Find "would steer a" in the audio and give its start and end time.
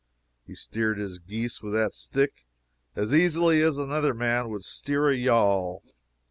4.49-5.15